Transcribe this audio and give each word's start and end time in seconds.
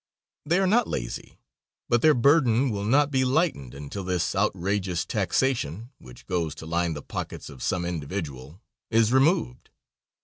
They 0.47 0.57
are 0.57 0.65
not 0.65 0.87
lazy, 0.87 1.37
but 1.87 2.01
their 2.01 2.15
burden 2.15 2.71
will 2.71 2.85
not 2.85 3.11
be 3.11 3.23
lightened 3.23 3.75
until 3.75 4.03
this 4.03 4.33
outrageous 4.35 5.05
taxation, 5.05 5.91
which 5.99 6.25
goes 6.25 6.55
to 6.55 6.65
line 6.65 6.95
the 6.95 7.03
pockets 7.03 7.51
of 7.51 7.61
some 7.61 7.85
individual, 7.85 8.63
is 8.89 9.13
removed. 9.13 9.69